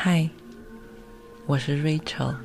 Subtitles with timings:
[0.00, 0.30] 嗨，
[1.44, 2.36] 我是 Rachel，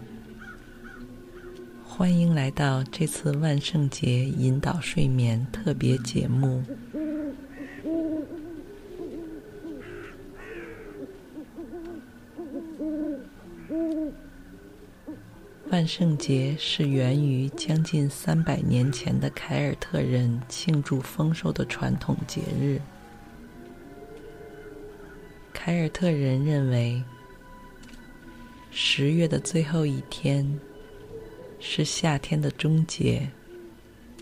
[1.85, 6.63] 欢迎来到这次万圣节引导睡眠特别节目。
[15.69, 22.81] 万圣节是源于将近三百年前的凯尔特人庆祝丰收的传统节日。
[25.53, 27.03] 凯尔特人认为，
[28.75, 30.59] 十月的最后一天
[31.59, 33.29] 是夏天的终结，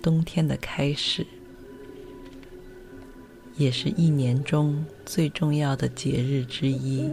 [0.02, 1.26] 冬天的开始，
[3.56, 7.10] 也是一年中最重要的节日之一。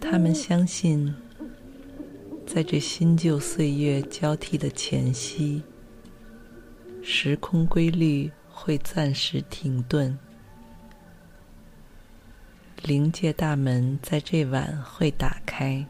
[0.00, 1.14] 他们相信，
[2.46, 5.62] 在这新旧岁月交替的前夕，
[7.02, 10.18] 时空规律会暂时停顿。
[12.82, 15.84] 灵界大门在这晚会打开，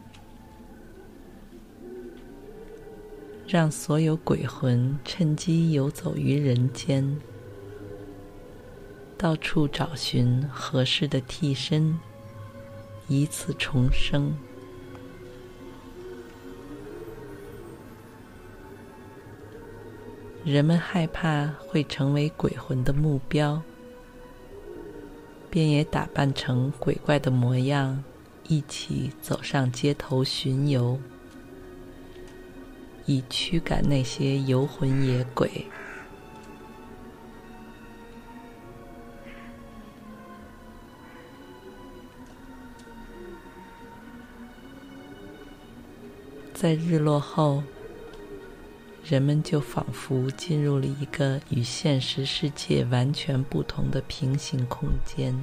[3.46, 7.16] 让所有鬼魂趁机游走于人间，
[9.16, 11.96] 到处找寻合适的替身，
[13.06, 14.34] 以此重生。
[20.44, 23.62] 人们害怕会成为鬼魂的目标。
[25.50, 28.04] 便也打扮成鬼怪的模样，
[28.46, 31.00] 一起走上街头巡游，
[33.04, 35.66] 以驱赶那些游魂野鬼。
[46.54, 47.62] 在日落后，
[49.10, 55.36] 人们就仿佛进入了一个与现实世界完全不同的平行空间，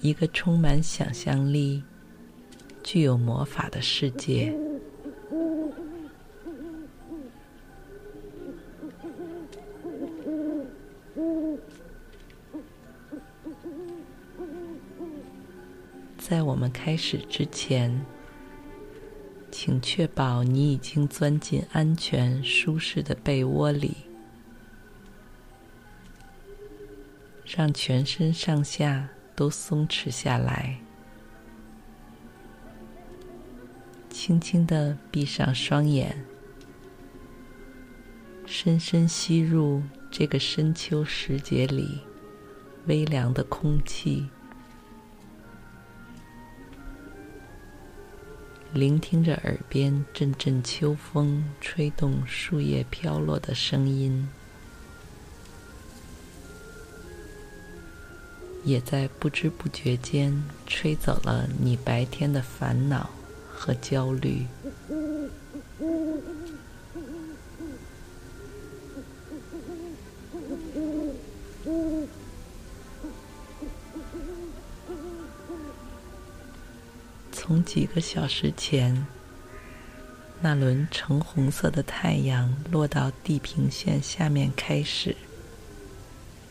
[0.00, 1.84] 一个充满想象力、
[2.82, 4.58] 具有魔法的世界。
[16.16, 18.06] 在我们开始之前。
[19.58, 23.96] 请确保你已经钻进安全、舒适的被窝里，
[27.46, 30.78] 让全身上下都松弛下来，
[34.10, 36.22] 轻轻的闭上双眼，
[38.44, 42.00] 深深吸入这个深秋时节里
[42.84, 44.28] 微凉的空气。
[48.76, 54.28] 聆听着耳边阵阵秋风吹动树叶飘落的声音，
[58.64, 63.08] 也在不知不觉间吹走了你白天的烦恼
[63.50, 64.46] 和焦虑。
[77.46, 79.06] 从几个小时前，
[80.40, 85.14] 那轮橙红色的太阳落到地平线下面开始，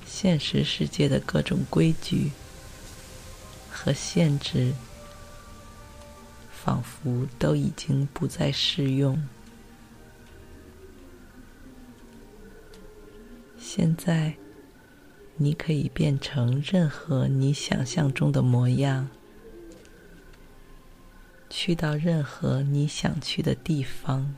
[0.06, 2.32] 现实世界的各种规矩
[3.70, 4.74] 和限制，
[6.50, 9.22] 仿佛都已经不再适用。
[13.60, 14.36] 现在，
[15.36, 19.10] 你可以变成任何你想象中的模样。
[21.58, 24.36] 去到任何你想去的地方，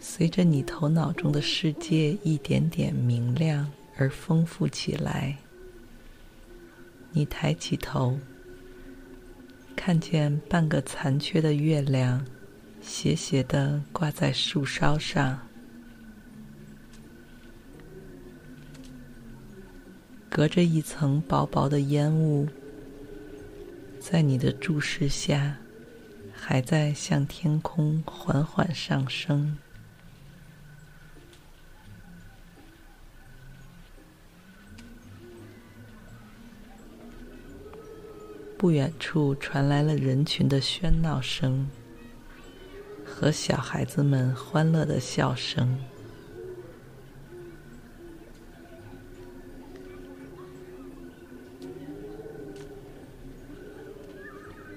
[0.00, 5.36] 随着你头脑中的世界一点点明亮而丰富起来，
[7.12, 8.18] 你抬起头，
[9.76, 12.24] 看见半个残缺的月亮
[12.80, 15.49] 斜斜地挂在树梢上。
[20.30, 22.48] 隔着一层薄薄的烟雾，
[23.98, 25.58] 在你的注视下，
[26.32, 29.58] 还在向天空缓缓上升。
[38.56, 41.68] 不远处传来了人群的喧闹声
[43.04, 45.89] 和小孩子们欢乐的笑声。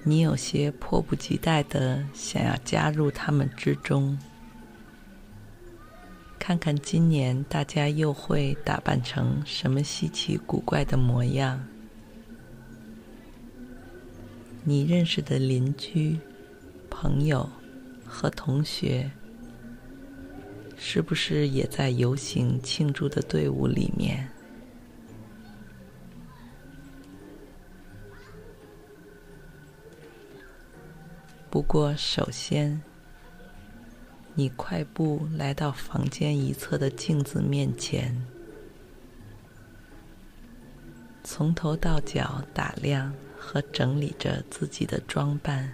[0.06, 4.20] 你有些迫不及待的想要加入他们之中，
[6.38, 11.66] 看看今年大家又会打扮成什么稀奇古怪的模样。
[14.66, 16.20] 你认识的邻居、
[16.90, 17.50] 朋友
[18.06, 19.10] 和同学，
[20.78, 24.33] 是不是也在游行庆祝的队伍里面？
[31.54, 32.82] 不过，首先，
[34.34, 38.26] 你快步来到房间一侧的镜子面前，
[41.24, 43.14] 从头到脚打量。
[43.46, 45.74] 和整理着自己的装扮。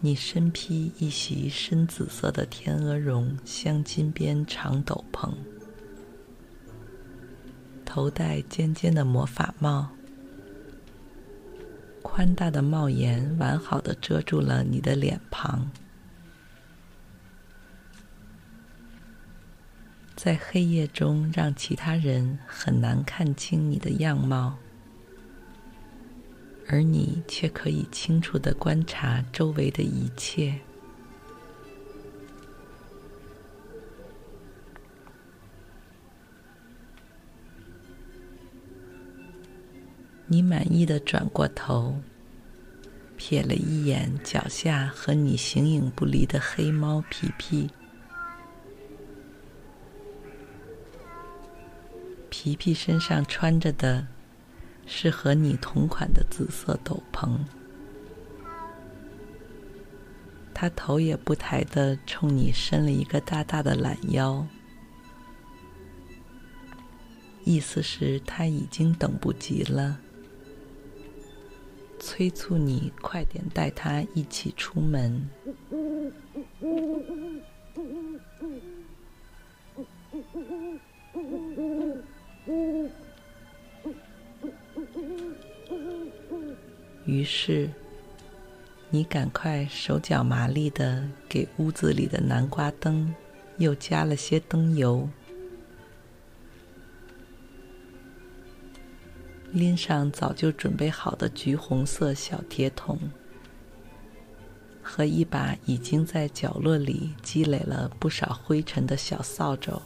[0.00, 5.32] 你身披一袭深紫色的天鹅绒镶金边长斗篷，
[7.94, 9.88] 头戴尖尖的魔法帽，
[12.02, 15.70] 宽大的帽檐完好的遮住了你的脸庞。
[20.16, 24.58] 在黑夜中，让其他人很难看清你的样貌，
[26.66, 30.58] 而你却可以清楚的观察周围的一切。
[40.34, 41.94] 你满意的转过头，
[43.16, 47.70] 瞥了一眼脚下和你形影不离的黑猫皮皮。
[52.28, 54.08] 皮皮身上穿着的
[54.86, 57.38] 是和你同款的紫色斗篷，
[60.52, 64.44] 他头也不抬的冲你伸了一个大大的懒腰，
[67.44, 70.00] 意思是他已经等不及了，
[72.16, 75.28] 催促你快点带他一起出门。
[87.04, 87.68] 于是，
[88.90, 93.12] 你赶快手脚麻利的给屋子里的南瓜灯
[93.58, 95.08] 又加了些灯油，
[99.54, 102.98] 拎上早就准备好的橘红色小铁桶，
[104.82, 109.80] 和一把已经在角落里积累了不少灰尘的小扫帚。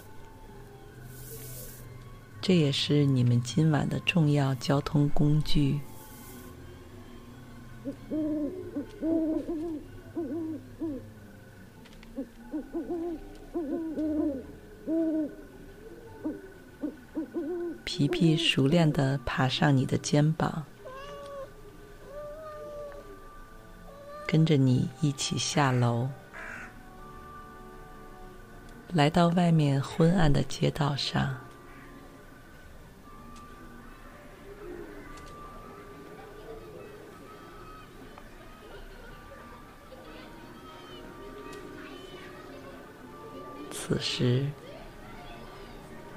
[2.41, 5.81] 这也是你们今晚的重要交通工具。
[17.91, 20.67] 皮皮熟练地爬上你的肩膀，
[24.27, 26.11] 跟着你一起下楼，
[28.93, 31.35] 来到外面昏暗的街道上。
[43.71, 44.47] 此时，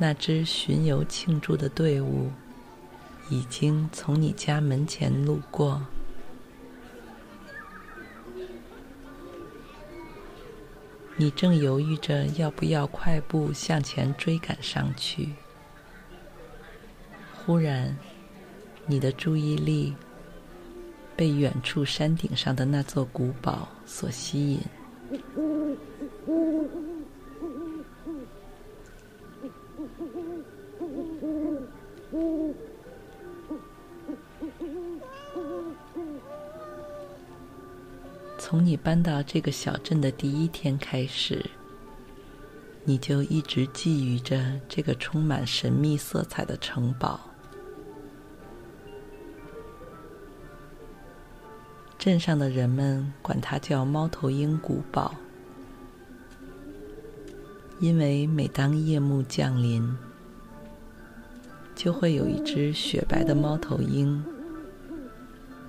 [0.01, 2.31] 那支巡游庆祝的队伍
[3.29, 5.79] 已经从你家门前路过。
[11.17, 15.29] 你正犹豫着要不要快步向前追赶上去，
[17.45, 17.95] 忽然，
[18.87, 19.93] 你的注意力
[21.15, 24.59] 被远处山顶上的那座古堡所吸引。
[38.51, 41.41] 从你搬到这个小镇的第一天开始，
[42.83, 47.17] 你就一直觊觎着这个充满神秘色彩的城堡。
[51.97, 55.15] 镇上的人们管它叫猫头鹰古堡。
[57.79, 59.97] 因为每当夜幕降临，
[61.73, 64.21] 就会有一只雪白的猫头鹰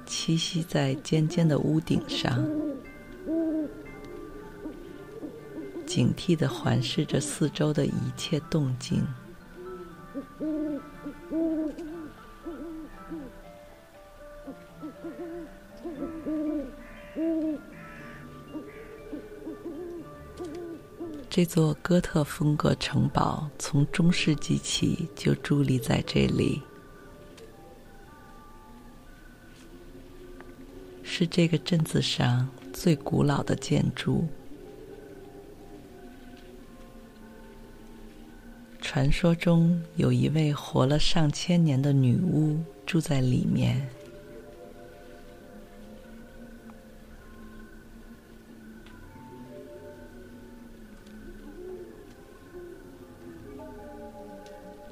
[0.05, 2.45] 栖息在尖尖的屋顶上，
[5.95, 9.07] 警惕地环视着四周的一切动静。
[21.29, 26.63] 这座哥特风格城堡从中世纪起就伫立在这里，
[31.03, 34.27] 是这个镇子上最古老的建筑。
[38.83, 43.81] 传说中有一位活了上千年的女巫住在里面。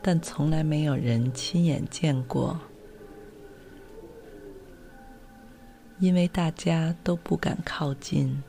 [0.00, 2.58] 但从来没有人亲眼见过，
[5.98, 8.42] 因为大家都不敢靠近，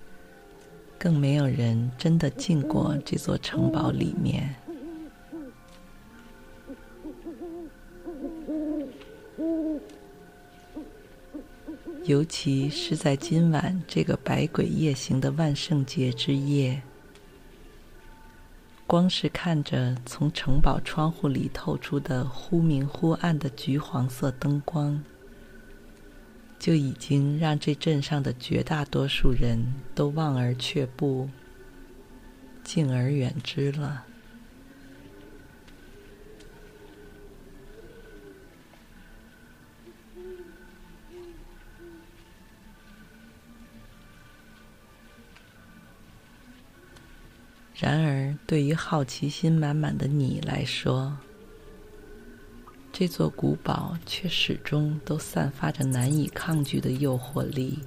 [0.97, 4.55] 更没有人真的进过这座城堡里面。
[12.05, 16.81] 尤其是在今晚这个百鬼夜行的万圣节之夜。
[18.87, 25.01] 光是看着从城堡窗户里透出的忽明忽暗的橘黄色灯光，
[26.59, 29.63] 就已经让这镇上的绝大多数人
[29.95, 31.29] 都望而却步，
[32.65, 34.05] 敬而远之了。
[47.81, 51.17] 然而，对于好奇心满满的你来说，
[52.93, 57.79] 这座古堡却始终都散发着难以抗拒的诱惑力。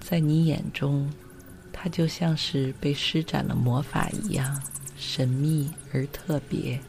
[0.00, 1.12] 在你眼中，
[1.70, 4.62] 它就像是被施展了魔法一样，
[4.96, 6.80] 神秘而特别，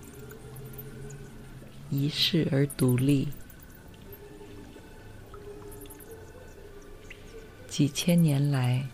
[1.89, 3.27] 一世而独立。
[7.75, 8.88] 几千年来，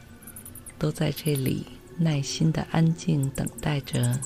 [0.79, 1.67] 都在这里
[1.99, 4.19] 耐心的安静等待着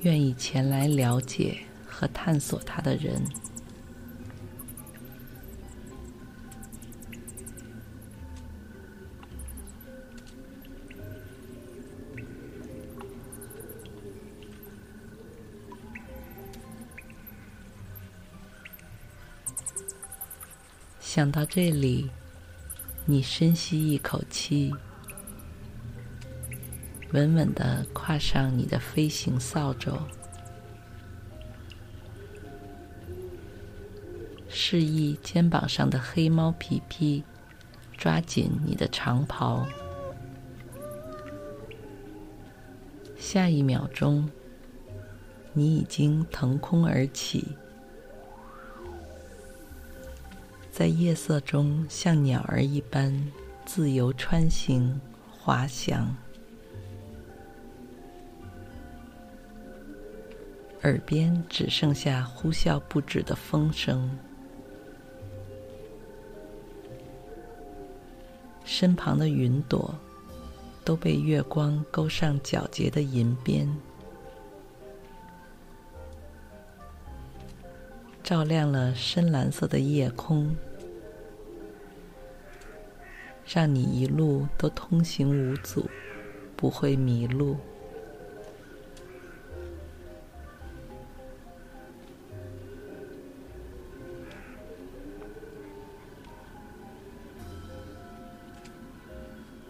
[0.00, 3.22] 愿意前来了解和探索它的人。
[21.00, 22.10] 想到这里。
[23.06, 24.74] 你深吸一口气，
[27.12, 29.98] 稳稳地跨上你的飞行扫帚，
[34.48, 37.22] 示意肩膀上的黑猫皮皮
[37.94, 39.66] 抓紧你的长袍。
[43.18, 44.30] 下一秒钟，
[45.52, 47.54] 你已经腾空而起。
[50.76, 53.14] 在夜色中，像鸟儿一般
[53.64, 55.00] 自由穿行、
[55.30, 56.12] 滑翔，
[60.82, 64.10] 耳边只剩下呼啸不止的风声，
[68.64, 69.94] 身旁的云朵
[70.84, 73.72] 都被月光勾上皎洁的银边，
[78.24, 80.56] 照亮了深蓝色的夜空，
[83.46, 85.84] 让你一路都通行无阻，
[86.56, 87.58] 不会迷路。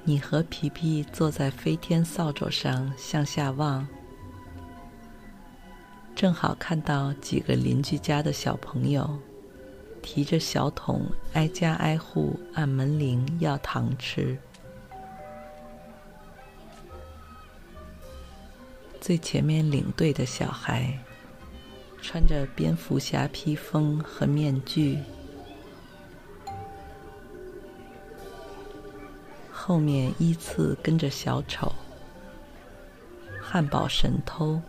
[0.04, 3.84] 你和皮皮坐在飞天扫帚上向下望。
[6.14, 9.18] 正好看到几个邻居家的小朋友
[10.00, 11.02] 提着小桶，
[11.33, 14.38] 挨家挨户按门铃要糖吃。
[19.00, 20.97] 最前面领队的小孩
[22.00, 24.99] 穿着蝙蝠侠披风和面具，
[29.52, 31.73] 后面依次跟着小丑、
[33.42, 34.62] 汉堡神偷。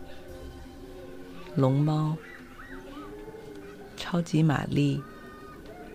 [1.56, 2.14] 龙猫
[3.96, 5.02] 超级玛丽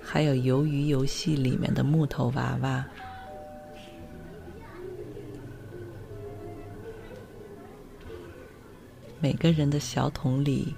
[0.01, 2.83] 还有鱿鱼游戏里面的木头娃娃。
[9.19, 10.73] 每个人的小桶里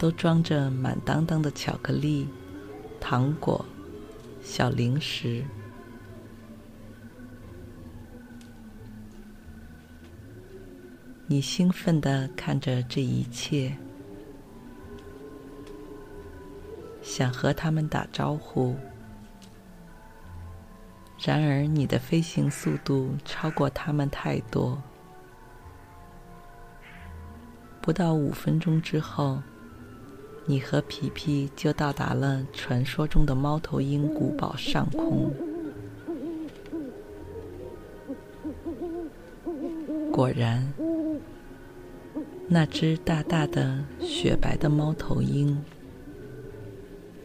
[0.00, 2.26] 都装着满当当的巧克力
[2.98, 3.64] 糖果
[4.42, 5.44] 小零食。
[11.28, 13.78] 你兴奋的看着这一切。
[17.18, 18.76] 想和他们打招呼。
[21.18, 24.80] 然而，你的飞行速度超过他们太多。
[27.80, 29.42] 不到五分钟之后，
[30.46, 35.34] 你和皮皮就到达了传说中的猫头鹰古堡上空。
[40.12, 40.72] 果然，
[42.46, 45.60] 那只大大的雪白的猫头鹰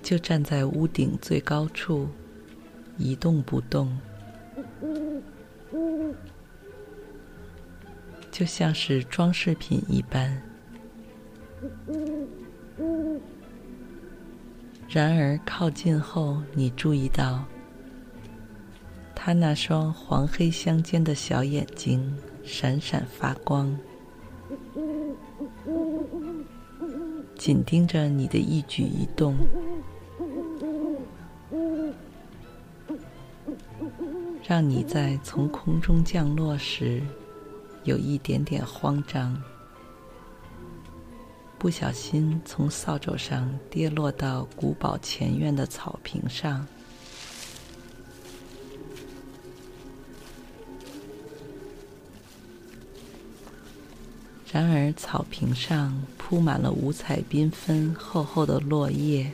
[0.04, 2.08] 就站在屋顶最高处。
[2.96, 3.98] 一动不动，
[8.30, 10.40] 就像是装饰品一般。
[14.88, 17.44] 然而靠近后，你注意到，
[19.16, 23.76] 他那双黄黑相间的小眼睛闪闪发光，
[27.36, 29.36] 紧盯着你的一举一动。
[34.46, 37.02] 让你在从空中降落时
[37.84, 39.42] 有一点点慌张，
[41.58, 46.66] 不小心从扫帚上跌落到古堡前院的草坪上。
[54.52, 59.32] 然而，草坪上铺满了五彩缤纷、厚厚的落叶。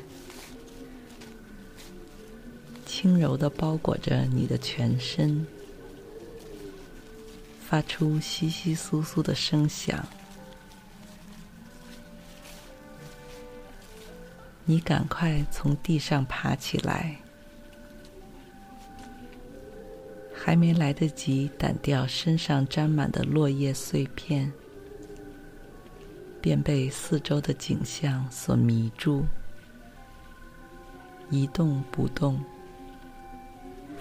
[3.02, 5.48] 轻柔的包裹着你的全身，
[7.62, 10.06] 发出窸窸窣窣的声响。
[14.66, 17.16] 你赶快从地上爬起来，
[20.36, 24.52] 还没来得及掸掉身上沾满的落叶碎片，
[26.42, 29.24] 便被四周的景象所迷住，
[31.30, 32.38] 一动不动。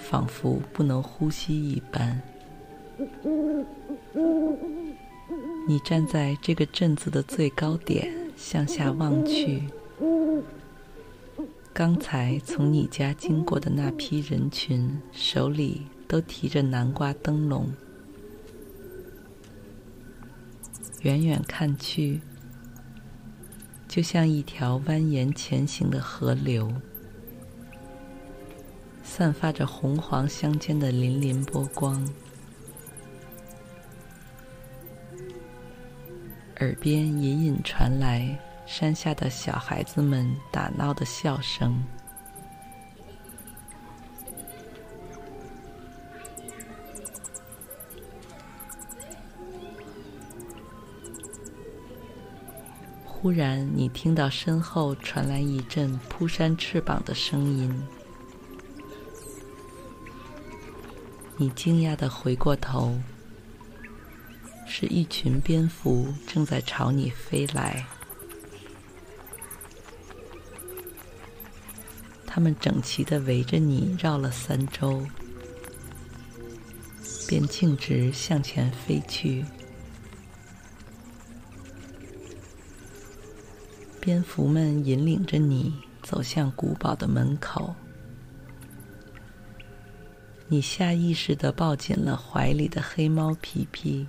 [0.08, 2.22] 仿佛不能呼吸一般，
[5.66, 9.64] 你站在这个镇子的最高点，向下望去。
[11.74, 17.68] 刚才从你家经过的那批人群，手里都提着南瓜灯笼。
[21.02, 22.22] 远远看去，
[23.86, 26.72] 就像一条蜿蜒前行的河流。
[29.10, 32.08] 散发着红黄相间的粼粼波光，
[36.58, 41.82] 耳边隐隐传来山下的小孩子们打闹的笑声。
[53.04, 57.74] 忽然，你听到身后传来一阵扑扇翅膀的声音。
[61.40, 62.98] 你惊讶的回过头，
[64.66, 67.86] 是一群蝙蝠正在朝你飞来。
[72.26, 75.00] 它们整齐的围着你绕了三周，
[77.28, 79.44] 便径直向前飞去。
[84.00, 85.72] 蝙蝠们引领着你
[86.02, 87.72] 走向古堡的门口。
[90.50, 94.08] 你下意识地抱紧了怀里的黑猫皮皮，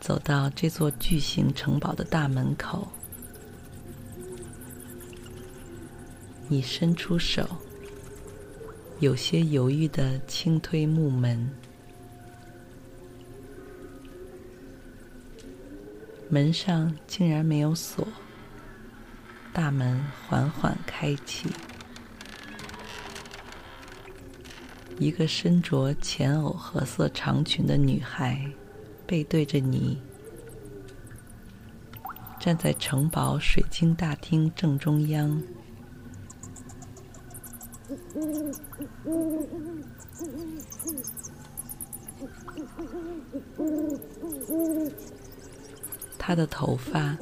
[0.00, 2.88] 走到这座巨型城堡的大门口。
[6.48, 7.46] 你伸出手，
[8.98, 11.48] 有些犹豫地轻推木门，
[16.28, 18.04] 门上竟然没有锁，
[19.52, 21.48] 大门缓缓开启。
[25.00, 28.46] 一个身着浅藕褐色长裙的女孩，
[29.06, 29.98] 背对着你，
[32.38, 35.42] 站在城堡水晶大厅正中央。
[46.18, 47.16] 她的头发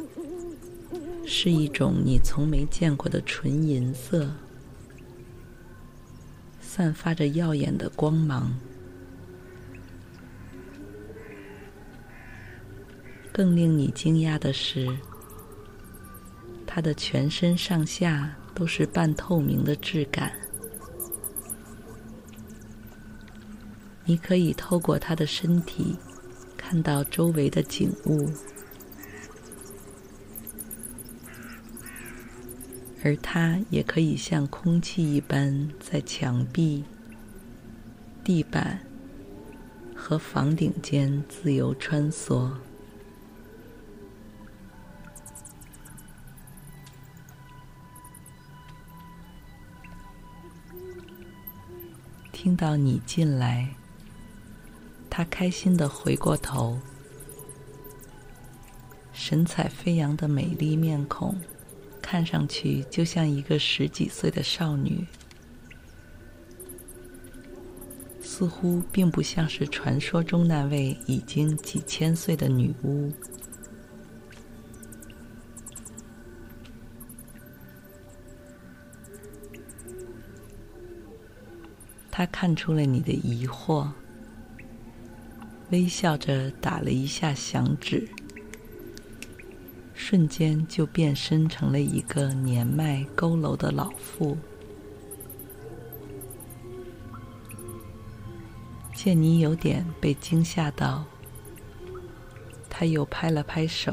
[1.25, 4.29] 是一种你从没见过的纯银色。
[6.79, 8.57] 散发着耀眼的光芒。
[13.33, 14.89] 更令你惊讶的是，
[16.65, 20.33] 它的全身上下都是半透明的质感。
[24.05, 25.97] 你可以透过它的身体
[26.57, 28.31] 看到周围的景物，
[33.09, 36.85] 而它也可以像空气一般在墙壁、
[38.23, 38.81] 地板
[39.97, 42.53] 和房顶间自由穿梭。
[52.31, 53.71] 听到你进来，
[55.09, 56.79] 他开心的回过头，
[59.15, 61.41] 神采飞扬的美丽面孔，
[62.11, 65.05] 看上去就像一个十几岁的少女，
[68.23, 73.13] 似乎并不像是传说中那位已经几千岁的女巫。
[82.11, 83.87] 他看出了你的疑惑，
[85.71, 88.09] 微笑着打了一下响指，
[90.11, 94.35] 瞬间就变身成了一个年迈佝偻的老妇。
[98.95, 101.05] 见你有点被惊吓到，
[102.71, 103.93] 他又拍了拍手，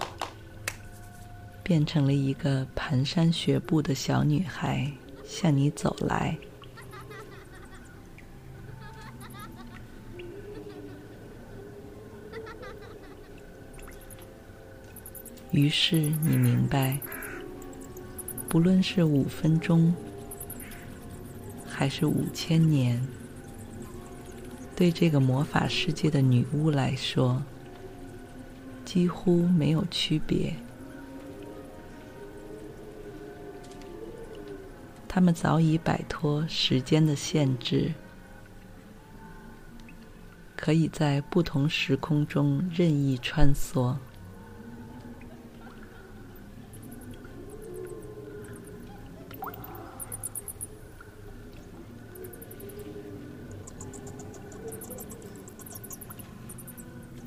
[1.62, 4.90] 变成了一个蹒跚学步的小女孩，
[5.26, 6.38] 向你走来。
[15.56, 17.00] 于是你明白，
[18.50, 19.96] 不论是五分钟，
[21.66, 23.02] 还是五千年，
[24.76, 27.42] 对这个魔法世界的女巫来说，
[28.84, 30.54] 几乎没有区别。
[35.08, 37.94] 她们早已摆脱时间的限制，
[40.58, 43.96] 可以在不同时空中任意穿梭。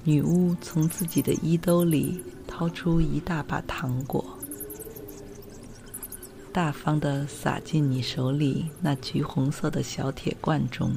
[0.08, 4.24] 女巫从自己的衣兜里掏出一大把糖果，
[6.50, 10.96] 大方地撒进你手里那橘红色的小铁罐中。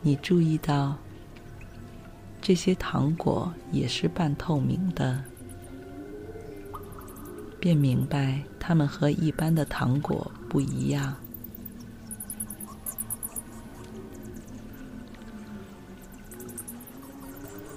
[0.00, 0.96] 你注意到，
[2.40, 5.24] 这些糖果也是半透明的，
[7.58, 11.16] 便明白它们和一般的糖果不一样。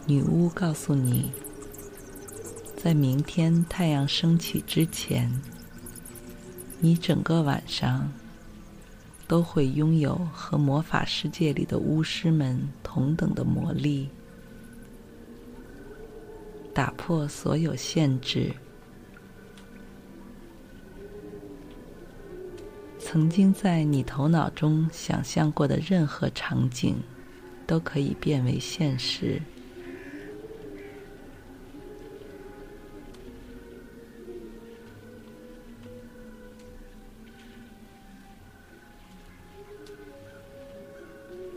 [0.08, 1.32] 女巫告诉你，
[2.78, 5.41] 在明天太阳升起之前，
[6.80, 8.12] 你整个晚上
[9.28, 14.08] 都会拥有和魔法世界里的巫师们同等的魔力，
[16.72, 18.54] 打破所有限制。
[23.00, 26.96] 曾经在你头脑中想象过的任何场景，
[27.65, 29.41] 都可以变为现实。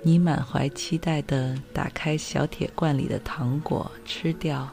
[0.09, 4.67] 你满怀期待地打开小铁罐里的糖果，吃掉。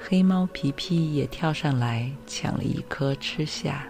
[0.00, 3.86] 黑猫皮皮也跳上来抢了一颗吃下。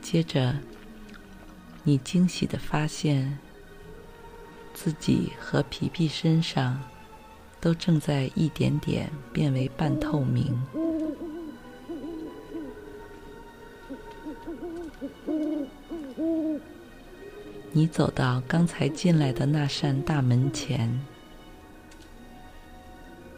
[0.00, 0.54] 接着，
[1.82, 3.36] 你惊喜地发现，
[4.72, 6.80] 自己和皮皮身上
[7.60, 10.56] 都正在一点点变为半透明。
[17.72, 20.88] 你走到刚才进来的那扇大门前，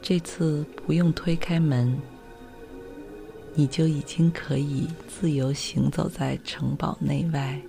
[0.03, 1.99] 这次不用推开门，
[3.55, 7.61] 你就已经可以自由行走在城堡内外。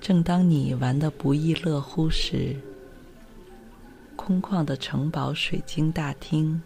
[0.00, 2.56] 正当你玩得不亦乐乎时，
[4.32, 6.62] 空旷的城堡水晶大厅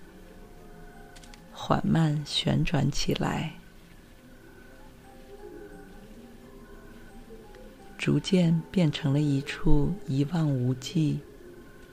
[1.50, 3.55] 缓慢旋转起来
[7.98, 11.18] 逐渐变成了一处一望无际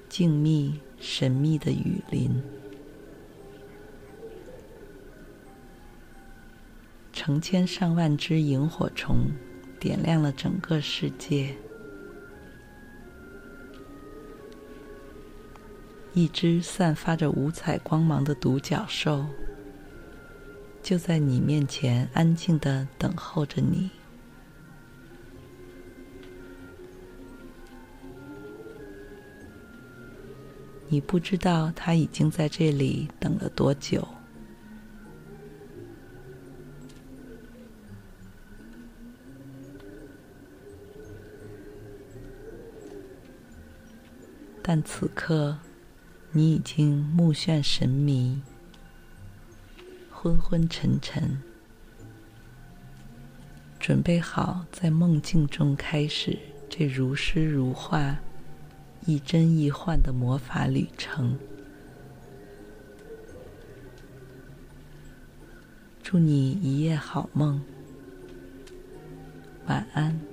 [0.09, 2.39] 静谧神秘的雨林。
[7.12, 9.31] 成千上万只萤火虫
[9.79, 11.55] 点亮了整个世界。
[16.13, 19.26] 一只散发着五彩光芒的独角兽，
[20.84, 23.89] 就在你面前安静的等候着你。
[30.88, 34.08] 你不知道它已经在这里等了多久，
[44.62, 45.58] 但此刻，
[46.35, 48.41] 你已经目眩神迷，
[50.11, 51.37] 昏昏沉沉，
[53.79, 58.17] 准备好在梦境中开始这如诗如画、
[59.05, 61.37] 亦真亦幻的魔法旅程。
[66.01, 67.61] 祝你一夜好梦，
[69.67, 70.32] 晚安。